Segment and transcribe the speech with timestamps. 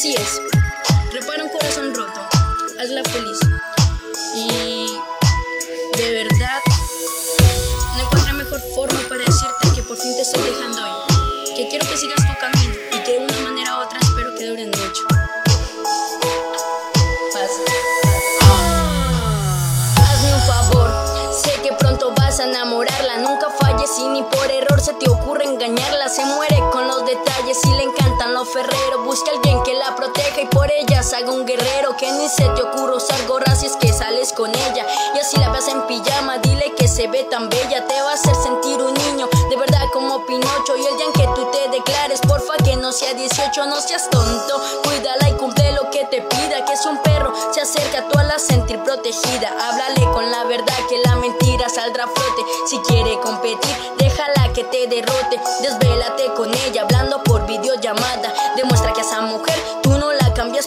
[0.00, 0.40] Así es.
[1.12, 2.20] Repara un corazón roto.
[2.80, 3.38] Hazla feliz.
[4.34, 4.96] Y
[5.94, 6.58] de verdad,
[7.94, 11.54] no encuentro mejor forma para decirte que por fin te estoy dejando hoy.
[11.54, 14.46] Que quiero que sigas tu camino y que de una manera u otra espero que
[14.46, 15.02] duren mucho.
[17.34, 17.62] Pasa.
[20.00, 23.18] Hazme un favor, sé que pronto vas a enamorarla.
[23.18, 26.08] Nunca falles y ni por error se te ocurre engañarla.
[26.08, 28.89] Se muere con los detalles y le encantan los ferreros.
[30.78, 31.96] Por haga un guerrero.
[31.96, 34.86] Que ni se te ocurra usar gorras si es que sales con ella.
[35.14, 37.86] Y así la ves en pijama, dile que se ve tan bella.
[37.86, 40.76] Te va a hacer sentir un niño, de verdad como Pinocho.
[40.76, 44.08] Y el día en que tú te declares, porfa que no sea 18, no seas
[44.10, 44.60] tonto.
[44.84, 46.64] Cuídala y cumple lo que te pida.
[46.64, 49.50] Que si un perro se acerca, tú a la sentir protegida.
[49.60, 52.42] Háblale con la verdad que la mentira saldrá a flote.
[52.68, 55.40] Si quiere competir, déjala que te derrote.
[55.62, 58.32] Desvélate con ella, hablando por videollamada.
[58.56, 59.58] Demuestra que a esa mujer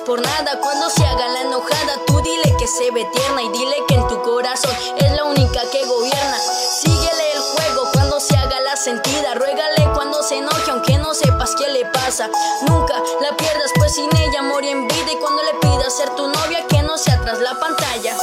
[0.00, 0.58] por nada.
[0.60, 4.08] Cuando se haga la enojada, tú dile que se ve tierna y dile que en
[4.08, 6.38] tu corazón es la única que gobierna.
[6.80, 9.34] Síguele el juego cuando se haga la sentida.
[9.34, 12.28] Ruégale cuando se enoje, aunque no sepas qué le pasa.
[12.68, 15.12] Nunca la pierdas, pues sin ella morí en vida.
[15.12, 18.16] Y cuando le pidas ser tu novia, que no sea tras la pantalla.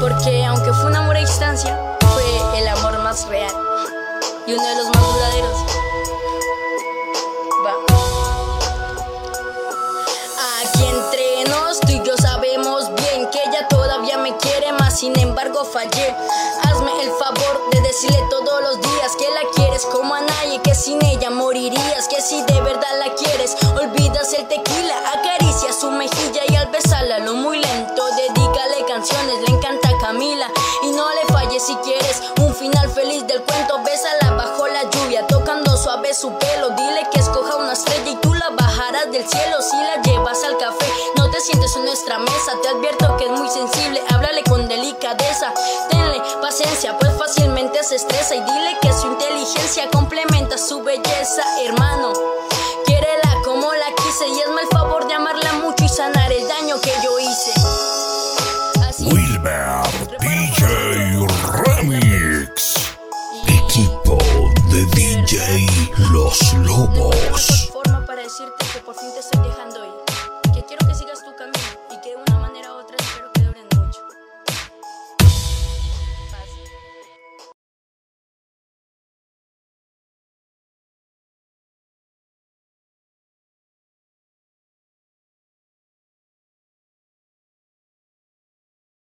[0.00, 3.52] Porque aunque fue un amor a distancia, fue el amor más real
[4.46, 5.65] y uno de los más duraderos.
[14.96, 16.16] Sin embargo fallé.
[16.62, 20.74] Hazme el favor de decirle todos los días que la quieres como a nadie, que
[20.74, 26.40] sin ella morirías, que si de verdad la quieres, olvidas el tequila, acaricia su mejilla
[26.48, 30.50] y al besarla lo muy lento, dedícale canciones, le encanta Camila.
[30.82, 35.26] Y no le falles si quieres un final feliz del cuento, bésala bajo la lluvia,
[35.26, 39.60] tocando suave su pelo, dile que escoja una estrella y tú la bajarás del cielo
[41.46, 45.54] sientes en nuestra mesa, te advierto que es muy sensible, háblale con delicadeza,
[45.88, 52.12] tenle paciencia, pues fácilmente se estresa y dile que su inteligencia complementa su belleza, hermano.
[52.84, 56.80] Quiérela como la quise y hazme el favor de amarla mucho y sanar el daño
[56.80, 57.52] que yo hice.
[58.88, 59.12] Así es.
[59.12, 59.86] Wilmer
[60.18, 61.28] DJ
[61.64, 62.74] Remix.
[63.46, 64.18] Equipo
[64.72, 65.66] de DJ
[66.10, 67.55] Los Lobos.